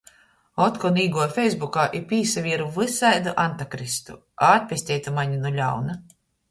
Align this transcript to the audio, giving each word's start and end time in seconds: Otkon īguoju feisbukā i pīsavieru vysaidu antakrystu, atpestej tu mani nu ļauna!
Otkon 0.67 0.95
īguoju 1.03 1.27
feisbukā 1.35 1.83
i 2.01 2.03
pīsavieru 2.13 2.67
vysaidu 2.79 3.37
antakrystu, 3.47 4.21
atpestej 4.53 5.03
tu 5.09 5.19
mani 5.21 5.43
nu 5.47 5.55
ļauna! 5.63 6.01